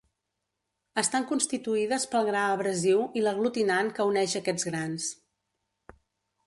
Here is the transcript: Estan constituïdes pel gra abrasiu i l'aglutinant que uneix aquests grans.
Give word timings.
Estan 1.01 1.27
constituïdes 1.31 2.07
pel 2.13 2.25
gra 2.31 2.47
abrasiu 2.55 3.05
i 3.21 3.25
l'aglutinant 3.27 3.93
que 3.99 4.09
uneix 4.13 4.35
aquests 4.41 4.69
grans. 4.71 5.11